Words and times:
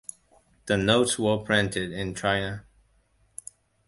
The 0.65 0.77
notes 0.77 1.19
were 1.19 1.37
printed 1.37 1.91
in 1.91 2.15
China. 2.15 2.65